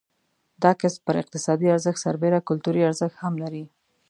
[0.63, 3.63] دا کسب پر اقتصادي ارزښت سربېره کلتوري ارزښت هم لري.